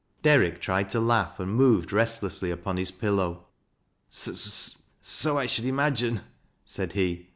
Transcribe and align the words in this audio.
Derrick 0.23 0.59
tried 0.59 0.89
to 0.89 0.99
laugh, 0.99 1.39
and 1.39 1.53
moved 1.53 1.93
restlessly 1.93 2.49
upon 2.49 2.77
hia 2.77 2.87
pillow,," 2.87 3.45
So 4.09 5.37
I 5.37 5.45
should 5.45 5.65
imagine," 5.65 6.21
said 6.65 6.93
he. 6.93 7.29